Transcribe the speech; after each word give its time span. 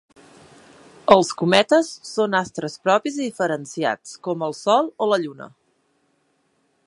Els 1.15 1.29
cometes 1.41 1.91
són 2.11 2.39
astres 2.39 2.79
propis 2.87 3.21
i 3.21 3.23
diferenciats, 3.29 4.13
com 4.29 4.47
el 4.49 4.57
sol 4.63 4.91
o 5.07 5.11
la 5.13 5.23
lluna. 5.27 5.51